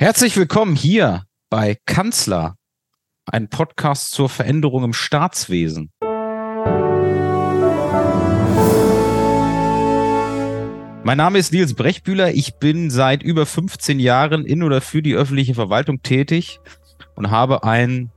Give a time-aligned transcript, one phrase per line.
[0.00, 2.56] Herzlich willkommen hier bei Kanzler,
[3.26, 5.92] ein Podcast zur Veränderung im Staatswesen.
[11.04, 12.32] Mein Name ist Nils Brechbühler.
[12.32, 16.60] Ich bin seit über 15 Jahren in oder für die öffentliche Verwaltung tätig
[17.14, 18.10] und habe ein,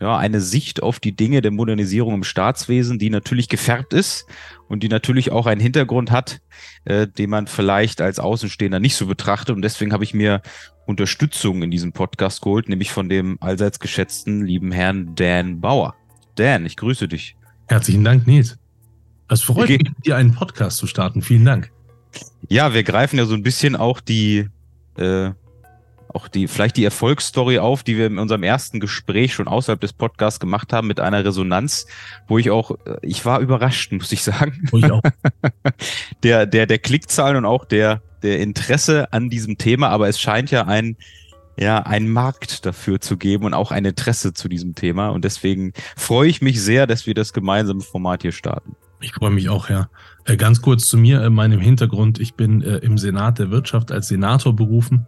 [0.00, 4.26] ja, eine Sicht auf die Dinge der Modernisierung im Staatswesen, die natürlich gefärbt ist
[4.68, 6.40] und die natürlich auch einen Hintergrund hat,
[6.84, 9.54] äh, den man vielleicht als Außenstehender nicht so betrachtet.
[9.54, 10.40] Und deswegen habe ich mir
[10.86, 15.94] Unterstützung in diesem Podcast geholt, nämlich von dem allseits geschätzten lieben Herrn Dan Bauer.
[16.34, 17.36] Dan, ich grüße dich.
[17.68, 18.58] Herzlichen Dank, Nils.
[19.28, 21.22] Es freut mich, dir einen Podcast zu starten.
[21.22, 21.70] Vielen Dank.
[22.48, 24.48] Ja, wir greifen ja so ein bisschen auch die,
[24.96, 25.30] äh,
[26.14, 29.92] auch die, vielleicht die Erfolgsstory auf, die wir in unserem ersten Gespräch schon außerhalb des
[29.92, 31.86] Podcasts gemacht haben, mit einer Resonanz,
[32.26, 34.68] wo ich auch, äh, ich war überrascht, muss ich sagen.
[34.70, 35.02] Wo ich auch.
[36.22, 40.50] der, der, der Klickzahlen und auch der, der Interesse an diesem Thema, aber es scheint
[40.50, 40.96] ja ein,
[41.58, 45.10] ja, einen Markt dafür zu geben und auch ein Interesse zu diesem Thema.
[45.10, 48.76] Und deswegen freue ich mich sehr, dass wir das gemeinsame Format hier starten.
[49.00, 49.88] Ich freue mich auch, ja.
[50.24, 52.18] Äh, ganz kurz zu mir, äh, meinem Hintergrund.
[52.18, 55.06] Ich bin im Senat der Wirtschaft als Senator berufen.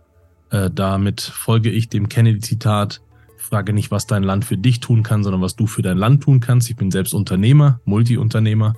[0.75, 3.01] Damit folge ich dem Kennedy-Zitat,
[3.53, 6.23] frage nicht, was dein Land für dich tun kann, sondern was du für dein Land
[6.23, 6.71] tun kannst.
[6.71, 8.75] Ich bin selbst Unternehmer, Multiunternehmer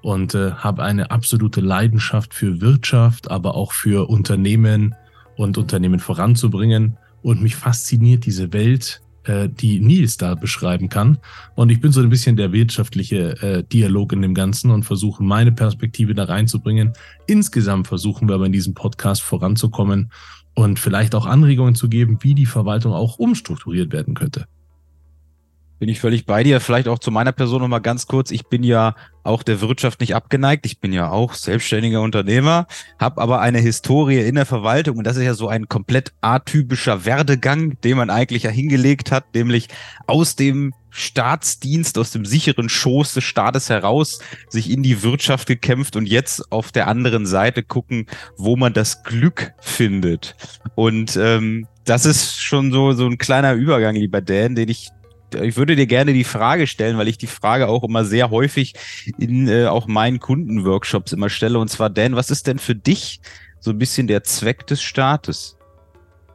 [0.00, 4.94] und äh, habe eine absolute Leidenschaft für Wirtschaft, aber auch für Unternehmen
[5.36, 6.96] und Unternehmen voranzubringen.
[7.20, 11.18] Und mich fasziniert diese Welt, äh, die Nils da beschreiben kann.
[11.54, 15.22] Und ich bin so ein bisschen der wirtschaftliche äh, Dialog in dem Ganzen und versuche
[15.22, 16.92] meine Perspektive da reinzubringen.
[17.26, 20.10] Insgesamt versuchen wir aber in diesem Podcast voranzukommen
[20.54, 24.46] und vielleicht auch Anregungen zu geben, wie die Verwaltung auch umstrukturiert werden könnte.
[25.78, 26.60] Bin ich völlig bei dir.
[26.60, 28.30] Vielleicht auch zu meiner Person nochmal ganz kurz.
[28.30, 28.94] Ich bin ja
[29.24, 30.66] auch der Wirtschaft nicht abgeneigt.
[30.66, 32.66] Ich bin ja auch selbstständiger Unternehmer,
[32.98, 37.04] habe aber eine Historie in der Verwaltung und das ist ja so ein komplett atypischer
[37.04, 39.68] Werdegang, den man eigentlich ja hingelegt hat, nämlich
[40.06, 45.96] aus dem Staatsdienst, aus dem sicheren Schoß des Staates heraus, sich in die Wirtschaft gekämpft
[45.96, 48.06] und jetzt auf der anderen Seite gucken,
[48.36, 50.36] wo man das Glück findet.
[50.76, 54.90] Und ähm, das ist schon so, so ein kleiner Übergang, lieber Dan, den ich
[55.42, 58.74] ich würde dir gerne die Frage stellen, weil ich die Frage auch immer sehr häufig
[59.18, 61.58] in äh, auch meinen Kundenworkshops immer stelle.
[61.58, 63.20] Und zwar, Dan, was ist denn für dich
[63.60, 65.56] so ein bisschen der Zweck des Staates?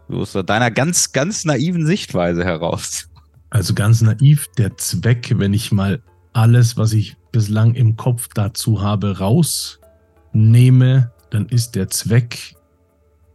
[0.07, 3.09] So aus deiner ganz, ganz naiven Sichtweise heraus.
[3.51, 6.01] Also ganz naiv, der Zweck, wenn ich mal
[6.33, 12.55] alles, was ich bislang im Kopf dazu habe, rausnehme, dann ist der Zweck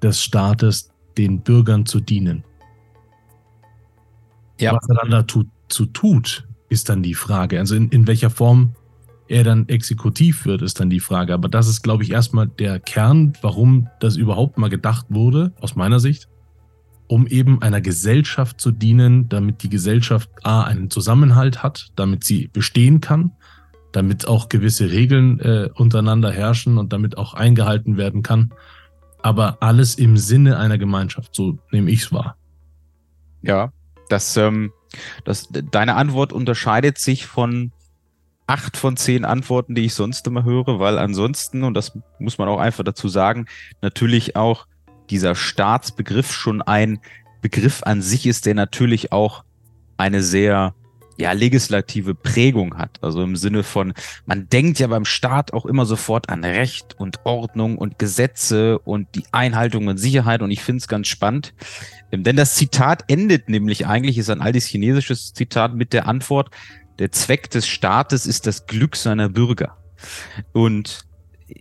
[0.02, 2.44] des Staates, den Bürgern zu dienen.
[4.60, 4.74] Ja.
[4.74, 7.58] Was er dann dazu zu tut, ist dann die Frage.
[7.58, 8.74] Also in, in welcher Form
[9.28, 11.32] er dann exekutiv wird, ist dann die Frage.
[11.32, 15.76] Aber das ist, glaube ich, erstmal der Kern, warum das überhaupt mal gedacht wurde, aus
[15.76, 16.28] meiner Sicht,
[17.06, 22.48] um eben einer Gesellschaft zu dienen, damit die Gesellschaft A einen Zusammenhalt hat, damit sie
[22.48, 23.32] bestehen kann,
[23.92, 28.52] damit auch gewisse Regeln äh, untereinander herrschen und damit auch eingehalten werden kann.
[29.22, 32.36] Aber alles im Sinne einer Gemeinschaft, so nehme ich es wahr.
[33.42, 33.72] Ja,
[34.08, 34.72] das ähm,
[35.24, 37.72] das, deine Antwort unterscheidet sich von
[38.46, 42.48] acht von zehn Antworten, die ich sonst immer höre, weil ansonsten, und das muss man
[42.48, 43.46] auch einfach dazu sagen,
[43.80, 44.66] natürlich auch
[45.10, 47.00] dieser Staatsbegriff schon ein
[47.40, 49.44] Begriff an sich ist, der natürlich auch
[49.96, 50.74] eine sehr
[51.16, 52.98] ja, legislative Prägung hat.
[53.02, 53.94] Also im Sinne von,
[54.26, 59.08] man denkt ja beim Staat auch immer sofort an Recht und Ordnung und Gesetze und
[59.14, 60.42] die Einhaltung und Sicherheit.
[60.42, 61.54] Und ich finde es ganz spannend.
[62.10, 66.50] Ähm, denn das Zitat endet nämlich eigentlich, ist ein altes chinesisches Zitat mit der Antwort,
[66.98, 69.76] der Zweck des Staates ist das Glück seiner Bürger.
[70.52, 71.04] Und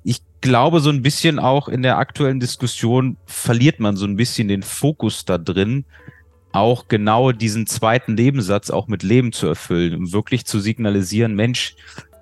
[0.03, 4.47] ich glaube, so ein bisschen auch in der aktuellen Diskussion verliert man so ein bisschen
[4.47, 5.85] den Fokus da drin,
[6.53, 11.75] auch genau diesen zweiten Nebensatz auch mit Leben zu erfüllen, um wirklich zu signalisieren, Mensch,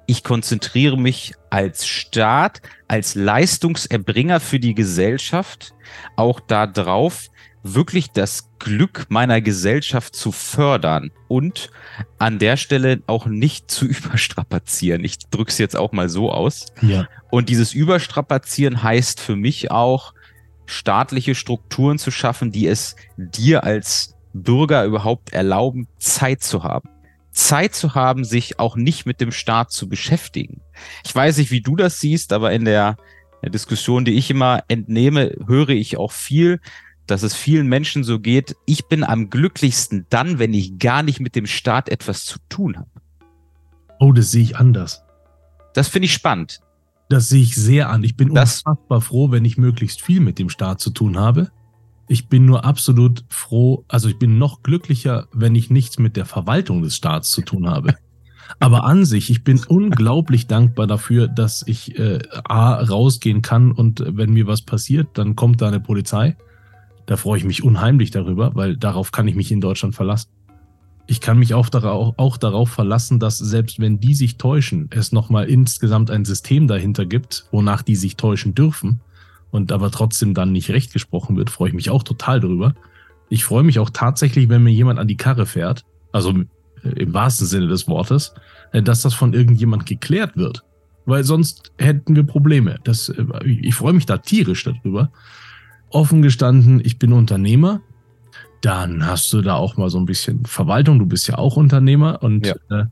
[0.08, 5.74] ich konzentriere mich als Staat, als Leistungserbringer für die Gesellschaft
[6.16, 7.30] auch darauf,
[7.64, 11.70] wirklich das Glück meiner Gesellschaft zu fördern und
[12.18, 15.04] an der Stelle auch nicht zu überstrapazieren.
[15.04, 16.68] Ich drücke es jetzt auch mal so aus.
[16.82, 17.08] Ja.
[17.30, 20.14] Und dieses Überstrapazieren heißt für mich auch,
[20.66, 26.90] staatliche Strukturen zu schaffen, die es dir als Bürger überhaupt erlauben, Zeit zu haben.
[27.32, 30.62] Zeit zu haben, sich auch nicht mit dem Staat zu beschäftigen.
[31.06, 32.98] Ich weiß nicht, wie du das siehst, aber in der,
[33.44, 36.60] Diskussion, die ich immer entnehme, höre ich auch viel,
[37.08, 41.20] dass es vielen Menschen so geht, ich bin am glücklichsten dann, wenn ich gar nicht
[41.20, 42.90] mit dem Staat etwas zu tun habe.
[44.00, 45.02] Oh, das sehe ich anders.
[45.74, 46.60] Das finde ich spannend.
[47.10, 48.04] Das sehe ich sehr an.
[48.04, 51.52] Ich bin das, unfassbar froh, wenn ich möglichst viel mit dem Staat zu tun habe
[52.12, 56.26] Ich bin nur absolut froh, also ich bin noch glücklicher, wenn ich nichts mit der
[56.26, 57.96] Verwaltung des Staats zu tun habe.
[58.60, 64.04] Aber an sich, ich bin unglaublich dankbar dafür, dass ich äh, A rausgehen kann und
[64.06, 66.36] wenn mir was passiert, dann kommt da eine Polizei.
[67.06, 70.32] Da freue ich mich unheimlich darüber, weil darauf kann ich mich in Deutschland verlassen.
[71.08, 75.14] Ich kann mich auch darauf, auch darauf verlassen, dass selbst wenn die sich täuschen, es
[75.14, 79.00] nochmal insgesamt ein System dahinter gibt, wonach die sich täuschen dürfen
[79.52, 82.74] und aber trotzdem dann nicht recht gesprochen wird, freue ich mich auch total darüber.
[83.30, 86.34] Ich freue mich auch tatsächlich, wenn mir jemand an die Karre fährt, also
[86.84, 88.34] im wahrsten Sinne des Wortes,
[88.72, 90.64] äh, dass das von irgendjemand geklärt wird.
[91.06, 92.80] Weil sonst hätten wir Probleme.
[92.84, 95.12] Das, äh, ich freue mich da tierisch darüber.
[95.90, 97.82] Offen gestanden, ich bin Unternehmer.
[98.62, 101.00] Dann hast du da auch mal so ein bisschen Verwaltung.
[101.00, 102.22] Du bist ja auch Unternehmer.
[102.22, 102.56] Und ja.
[102.70, 102.86] äh,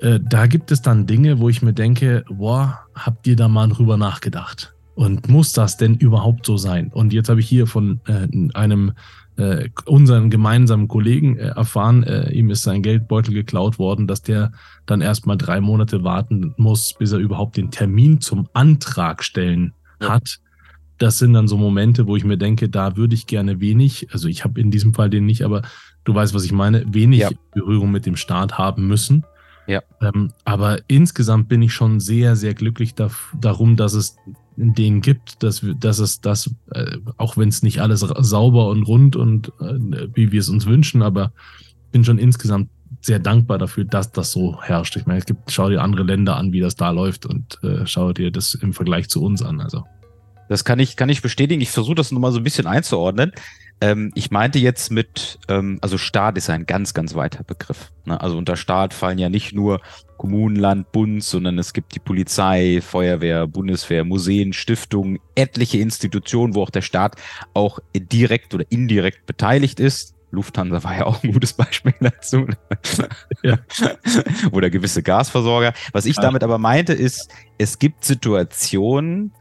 [0.00, 3.68] äh, da gibt es dann Dinge, wo ich mir denke, boah, habt ihr da mal
[3.68, 4.74] drüber nachgedacht?
[4.98, 6.90] Und muss das denn überhaupt so sein?
[6.92, 8.94] Und jetzt habe ich hier von äh, einem
[9.36, 14.50] äh, unseren gemeinsamen Kollegen äh, erfahren, äh, ihm ist sein Geldbeutel geklaut worden, dass der
[14.86, 20.40] dann erstmal drei Monate warten muss, bis er überhaupt den Termin zum Antrag stellen hat.
[20.98, 24.26] Das sind dann so Momente, wo ich mir denke, da würde ich gerne wenig, also
[24.26, 25.62] ich habe in diesem Fall den nicht, aber
[26.02, 27.30] du weißt, was ich meine, wenig ja.
[27.54, 29.24] Berührung mit dem Staat haben müssen.
[29.68, 29.80] Ja.
[30.00, 33.10] Ähm, aber insgesamt bin ich schon sehr, sehr glücklich da,
[33.40, 34.16] darum, dass es
[34.58, 39.14] den gibt, dass, dass es das, äh, auch wenn es nicht alles sauber und rund
[39.14, 41.32] und äh, wie wir es uns wünschen, aber
[41.92, 42.68] bin schon insgesamt
[43.00, 44.96] sehr dankbar dafür, dass das so herrscht.
[44.96, 47.86] Ich meine, es gibt, schau dir andere Länder an, wie das da läuft und äh,
[47.86, 49.60] schau dir das im Vergleich zu uns an.
[49.60, 49.84] Also.
[50.48, 51.60] Das kann ich, kann ich bestätigen.
[51.60, 53.32] Ich versuche das nochmal so ein bisschen einzuordnen.
[53.80, 57.92] Ähm, ich meinte jetzt mit, ähm, also Staat ist ein ganz, ganz weiter Begriff.
[58.04, 58.20] Ne?
[58.20, 59.80] Also unter Staat fallen ja nicht nur
[60.18, 66.62] Kommunen, Land, Bund, sondern es gibt die Polizei, Feuerwehr, Bundeswehr, Museen, Stiftungen, etliche Institutionen, wo
[66.62, 67.16] auch der Staat
[67.54, 70.14] auch direkt oder indirekt beteiligt ist.
[70.30, 72.46] Lufthansa war ja auch ein gutes Beispiel dazu.
[73.42, 73.58] ja.
[74.52, 75.72] Oder gewisse Gasversorger.
[75.92, 79.32] Was ich damit aber meinte, ist, es gibt Situationen,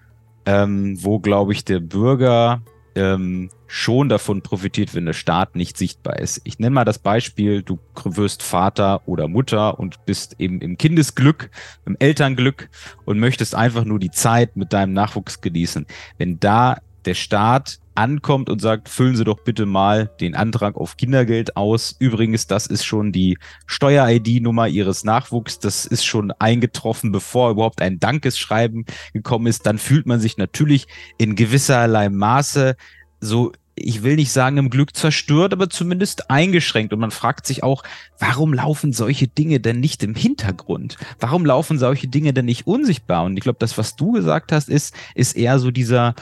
[0.45, 2.61] ähm, wo, glaube ich, der Bürger
[2.97, 6.41] ähm, schon davon profitiert, wenn der Staat nicht sichtbar ist.
[6.43, 11.51] Ich nenne mal das Beispiel, du wirst Vater oder Mutter und bist eben im Kindesglück,
[11.85, 12.69] im Elternglück
[13.05, 15.85] und möchtest einfach nur die Zeit mit deinem Nachwuchs genießen.
[16.17, 20.97] Wenn da der Staat ankommt und sagt, füllen Sie doch bitte mal den Antrag auf
[20.97, 21.95] Kindergeld aus.
[21.99, 25.59] Übrigens, das ist schon die Steuer-ID-Nummer Ihres Nachwuchs.
[25.59, 29.65] Das ist schon eingetroffen, bevor überhaupt ein Dankesschreiben gekommen ist.
[29.65, 32.75] Dann fühlt man sich natürlich in gewisserlei Maße
[33.19, 36.93] so ich will nicht sagen im Glück zerstört, aber zumindest eingeschränkt.
[36.93, 37.83] Und man fragt sich auch,
[38.19, 40.97] warum laufen solche Dinge denn nicht im Hintergrund?
[41.19, 43.23] Warum laufen solche Dinge denn nicht unsichtbar?
[43.23, 46.15] Und ich glaube, das, was du gesagt hast, ist, ist eher so dieser,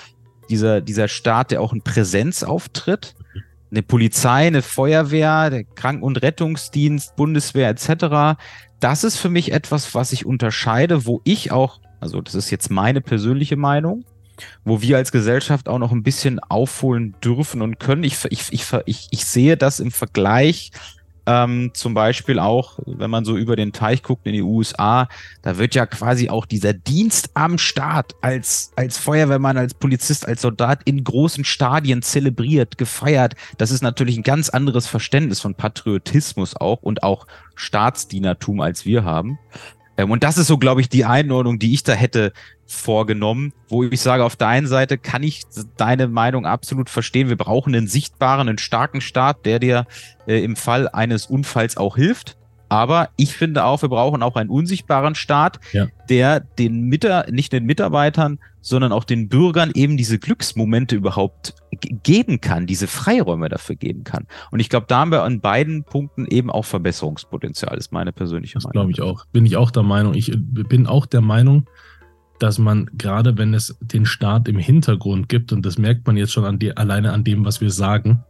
[0.49, 3.15] dieser, dieser Staat, der auch in Präsenz auftritt.
[3.71, 8.39] Eine Polizei, eine Feuerwehr, der Kranken- und Rettungsdienst, Bundeswehr etc.
[8.79, 12.69] Das ist für mich etwas, was ich unterscheide, wo ich auch, also das ist jetzt
[12.69, 14.05] meine persönliche Meinung,
[14.63, 18.03] wo wir als Gesellschaft auch noch ein bisschen aufholen dürfen und können.
[18.03, 20.71] Ich, ich, ich, ich, ich sehe das im Vergleich
[21.27, 25.07] ähm, zum Beispiel auch, wenn man so über den Teich guckt in die USA,
[25.41, 30.41] da wird ja quasi auch dieser Dienst am Staat als, als Feuerwehrmann, als Polizist, als
[30.41, 33.35] Soldat in großen Stadien zelebriert, gefeiert.
[33.57, 39.03] Das ist natürlich ein ganz anderes Verständnis von Patriotismus auch und auch Staatsdienertum, als wir
[39.03, 39.39] haben.
[39.97, 42.33] Ähm, und das ist so, glaube ich, die Einordnung, die ich da hätte
[42.67, 45.43] vorgenommen, wo ich sage, auf der einen Seite kann ich
[45.77, 47.29] deine Meinung absolut verstehen.
[47.29, 49.85] Wir brauchen einen sichtbaren, einen starken Staat, der dir
[50.27, 52.37] äh, im Fall eines Unfalls auch hilft.
[52.67, 55.87] Aber ich finde auch, wir brauchen auch einen unsichtbaren Staat, ja.
[56.09, 62.41] der den Mitar nicht den Mitarbeitern, sondern auch den Bürgern eben diese Glücksmomente überhaupt geben
[62.41, 64.25] kann, diese Freiräume dafür geben kann.
[64.49, 68.55] Und ich glaube, da haben wir an beiden Punkten eben auch Verbesserungspotenzial, ist meine persönliche
[68.55, 68.73] das Meinung.
[68.73, 69.25] Glaube ich auch.
[69.27, 70.15] Bin ich auch der Meinung.
[70.15, 71.69] Ich bin auch der Meinung,
[72.39, 76.33] dass man gerade wenn es den Staat im Hintergrund gibt, und das merkt man jetzt
[76.33, 78.23] schon an die, alleine an dem, was wir sagen,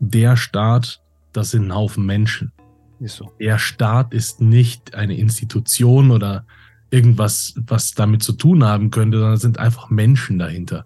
[0.00, 1.00] der Staat,
[1.32, 2.52] das sind ein Haufen Menschen.
[3.00, 3.32] So.
[3.38, 6.44] Der Staat ist nicht eine Institution oder
[6.90, 10.84] irgendwas, was damit zu tun haben könnte, sondern es sind einfach Menschen dahinter.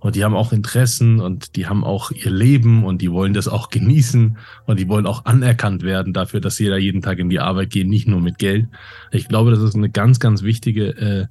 [0.00, 3.48] Und die haben auch Interessen und die haben auch ihr Leben und die wollen das
[3.48, 7.40] auch genießen und die wollen auch anerkannt werden dafür, dass jeder jeden Tag in die
[7.40, 8.68] Arbeit geht, nicht nur mit Geld.
[9.10, 11.26] Ich glaube, das ist eine ganz, ganz wichtige äh,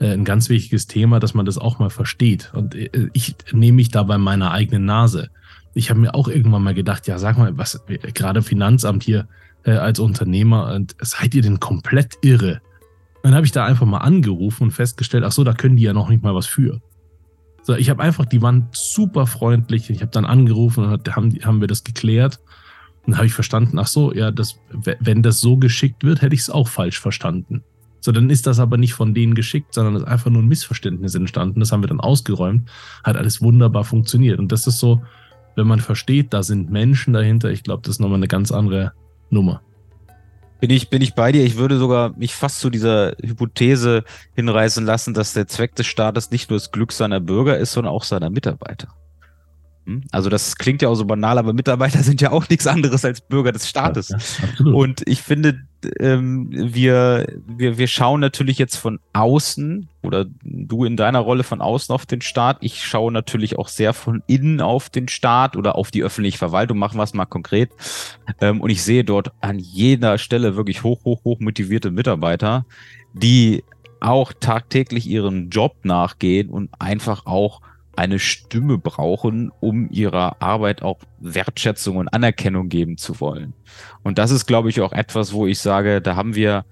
[0.00, 2.52] ein ganz wichtiges Thema, dass man das auch mal versteht.
[2.54, 5.30] Und äh, ich nehme mich da bei meiner eigenen Nase.
[5.74, 9.28] Ich habe mir auch irgendwann mal gedacht, ja, sag mal, was gerade Finanzamt hier
[9.64, 12.60] äh, als Unternehmer, und seid ihr denn komplett irre?
[13.22, 15.92] Dann habe ich da einfach mal angerufen und festgestellt, ach so, da können die ja
[15.92, 16.80] noch nicht mal was für.
[17.62, 19.90] So, ich habe einfach, die waren super freundlich.
[19.90, 22.40] Ich habe dann angerufen und haben, haben wir das geklärt.
[23.06, 26.42] Und habe ich verstanden, ach so, ja, das, wenn das so geschickt wird, hätte ich
[26.42, 27.62] es auch falsch verstanden.
[28.00, 31.14] So, dann ist das aber nicht von denen geschickt, sondern ist einfach nur ein Missverständnis
[31.14, 31.60] entstanden.
[31.60, 32.68] Das haben wir dann ausgeräumt.
[33.04, 34.38] Hat alles wunderbar funktioniert.
[34.38, 35.02] Und das ist so,
[35.56, 38.92] wenn man versteht, da sind Menschen dahinter, ich glaube, das ist nochmal eine ganz andere
[39.28, 39.62] Nummer.
[40.60, 41.44] Bin ich, bin ich bei dir.
[41.44, 44.04] Ich würde sogar mich fast zu dieser Hypothese
[44.34, 47.92] hinreißen lassen, dass der Zweck des Staates nicht nur das Glück seiner Bürger ist, sondern
[47.92, 48.88] auch seiner Mitarbeiter.
[49.86, 50.02] Hm?
[50.12, 53.20] Also das klingt ja auch so banal, aber Mitarbeiter sind ja auch nichts anderes als
[53.20, 54.10] Bürger des Staates.
[54.10, 54.18] Ja,
[54.64, 55.62] ja, und ich finde,
[55.98, 61.60] ähm, wir, wir, wir schauen natürlich jetzt von außen oder du in deiner Rolle von
[61.60, 62.58] außen auf den Staat.
[62.60, 66.78] Ich schaue natürlich auch sehr von innen auf den Staat oder auf die öffentliche Verwaltung.
[66.78, 67.70] Machen wir es mal konkret.
[68.40, 72.66] Ähm, und ich sehe dort an jeder Stelle wirklich hoch, hoch, hoch motivierte Mitarbeiter,
[73.14, 73.64] die
[74.00, 77.60] auch tagtäglich ihren Job nachgehen und einfach auch
[78.00, 83.52] eine Stimme brauchen, um ihrer Arbeit auch Wertschätzung und Anerkennung geben zu wollen.
[84.02, 86.64] Und das ist, glaube ich, auch etwas, wo ich sage, da haben wir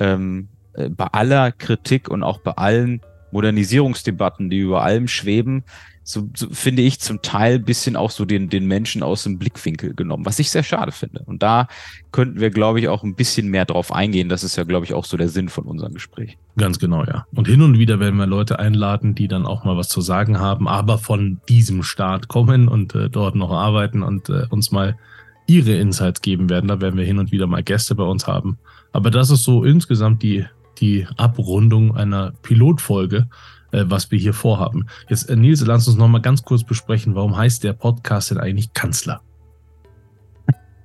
[0.00, 5.62] ähm, äh, bei aller Kritik und auch bei allen Modernisierungsdebatten, die über allem schweben,
[6.04, 9.94] so, so finde ich zum Teil bisschen auch so den, den Menschen aus dem Blickwinkel
[9.94, 11.22] genommen, was ich sehr schade finde.
[11.26, 11.68] Und da
[12.10, 14.28] könnten wir, glaube ich, auch ein bisschen mehr drauf eingehen.
[14.28, 16.38] Das ist ja, glaube ich, auch so der Sinn von unserem Gespräch.
[16.56, 17.26] Ganz genau, ja.
[17.34, 20.40] Und hin und wieder werden wir Leute einladen, die dann auch mal was zu sagen
[20.40, 24.98] haben, aber von diesem Staat kommen und äh, dort noch arbeiten und äh, uns mal
[25.46, 26.68] ihre Insights geben werden.
[26.68, 28.58] Da werden wir hin und wieder mal Gäste bei uns haben.
[28.92, 30.44] Aber das ist so insgesamt die,
[30.80, 33.28] die Abrundung einer Pilotfolge
[33.72, 34.86] äh, was wir hier vorhaben.
[35.08, 38.38] Jetzt, äh, Nils, lass uns noch mal ganz kurz besprechen, warum heißt der Podcast denn
[38.38, 39.22] eigentlich Kanzler?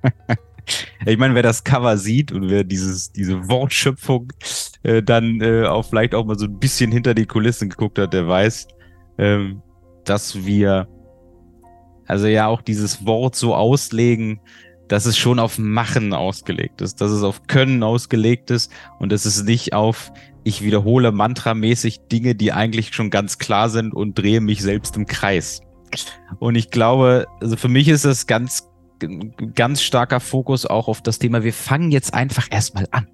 [1.06, 4.30] Ich meine, wer das Cover sieht und wer dieses, diese Wortschöpfung
[4.82, 8.12] äh, dann äh, auch vielleicht auch mal so ein bisschen hinter die Kulissen geguckt hat,
[8.12, 8.68] der weiß,
[9.16, 9.62] ähm,
[10.04, 10.86] dass wir
[12.06, 14.40] also ja auch dieses Wort so auslegen,
[14.88, 19.24] dass es schon auf Machen ausgelegt ist, dass es auf Können ausgelegt ist und dass
[19.24, 20.12] es nicht auf
[20.44, 25.06] ich wiederhole mantramäßig Dinge, die eigentlich schon ganz klar sind und drehe mich selbst im
[25.06, 25.60] Kreis.
[26.38, 28.66] Und ich glaube, also für mich ist das ganz,
[29.54, 33.08] ganz starker Fokus auch auf das Thema, wir fangen jetzt einfach erstmal an.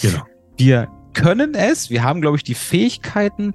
[0.00, 0.22] Genau.
[0.56, 3.54] Wir können es, wir haben, glaube ich, die Fähigkeiten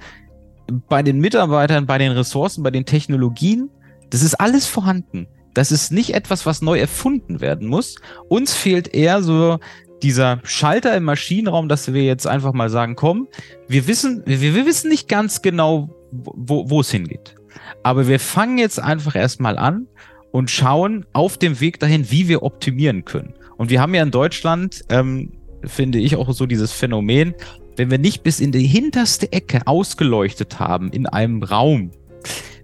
[0.88, 3.70] bei den Mitarbeitern, bei den Ressourcen, bei den Technologien,
[4.10, 5.28] das ist alles vorhanden.
[5.54, 7.96] Das ist nicht etwas, was neu erfunden werden muss.
[8.28, 9.60] Uns fehlt eher so
[10.02, 13.28] dieser Schalter im Maschinenraum, dass wir jetzt einfach mal sagen, komm,
[13.68, 17.36] wir wissen, wir, wir wissen nicht ganz genau, wo, wo es hingeht.
[17.84, 19.88] Aber wir fangen jetzt einfach erstmal an
[20.32, 23.36] und schauen auf dem Weg dahin, wie wir optimieren können.
[23.58, 25.32] Und wir haben ja in Deutschland, ähm,
[25.64, 27.36] finde ich, auch so dieses Phänomen,
[27.78, 31.92] wenn wir nicht bis in die hinterste Ecke ausgeleuchtet haben in einem Raum,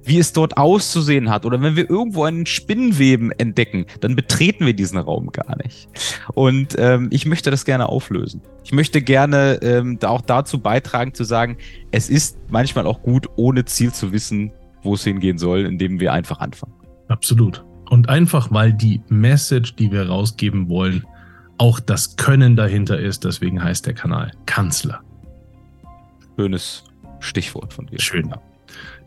[0.03, 1.45] wie es dort auszusehen hat.
[1.45, 5.87] Oder wenn wir irgendwo einen Spinnenweben entdecken, dann betreten wir diesen Raum gar nicht.
[6.33, 8.41] Und ähm, ich möchte das gerne auflösen.
[8.63, 11.57] Ich möchte gerne ähm, auch dazu beitragen zu sagen,
[11.91, 14.51] es ist manchmal auch gut, ohne Ziel zu wissen,
[14.83, 16.73] wo es hingehen soll, indem wir einfach anfangen.
[17.07, 17.65] Absolut.
[17.89, 21.05] Und einfach, weil die Message, die wir rausgeben wollen,
[21.57, 23.25] auch das Können dahinter ist.
[23.25, 25.01] Deswegen heißt der Kanal Kanzler.
[26.37, 26.83] Schönes
[27.19, 27.99] Stichwort von dir.
[27.99, 28.29] Schön.
[28.29, 28.41] Ja.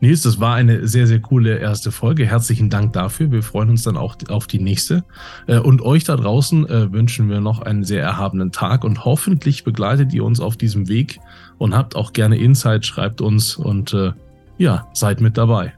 [0.03, 2.27] Nils, das war eine sehr, sehr coole erste Folge.
[2.27, 3.31] Herzlichen Dank dafür.
[3.31, 5.05] Wir freuen uns dann auch auf die nächste.
[5.47, 9.63] Äh, und euch da draußen äh, wünschen wir noch einen sehr erhabenen Tag und hoffentlich
[9.63, 11.21] begleitet ihr uns auf diesem Weg
[11.59, 14.11] und habt auch gerne Insight, schreibt uns und äh,
[14.59, 15.73] ja, seid mit dabei.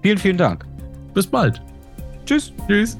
[0.00, 0.64] Vielen, vielen Dank.
[1.12, 1.60] Bis bald.
[2.24, 2.54] Tschüss.
[2.66, 2.96] Tschüss.